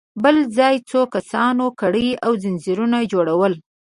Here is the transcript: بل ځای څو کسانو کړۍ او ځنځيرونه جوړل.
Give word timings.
بل 0.23 0.35
ځای 0.57 0.75
څو 0.89 1.01
کسانو 1.15 1.65
کړۍ 1.81 2.09
او 2.25 2.31
ځنځيرونه 2.43 2.97
جوړل. 3.11 3.53